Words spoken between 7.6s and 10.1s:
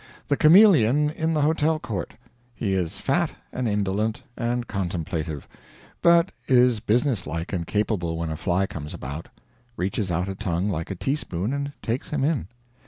capable when a fly comes about reaches